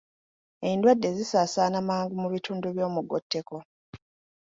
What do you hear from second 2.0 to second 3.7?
mu bitundu by'omugotteko